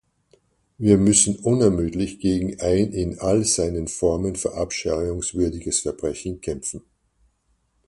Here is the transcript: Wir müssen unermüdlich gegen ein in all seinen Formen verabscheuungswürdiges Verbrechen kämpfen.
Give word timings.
Wir 0.79 0.97
müssen 0.97 1.35
unermüdlich 1.35 2.17
gegen 2.17 2.59
ein 2.59 2.91
in 2.91 3.19
all 3.19 3.45
seinen 3.45 3.87
Formen 3.87 4.35
verabscheuungswürdiges 4.35 5.81
Verbrechen 5.81 6.41
kämpfen. 6.41 6.81